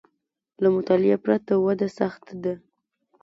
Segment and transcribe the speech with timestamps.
[0.61, 2.53] له مطالعې پرته وده سخته ده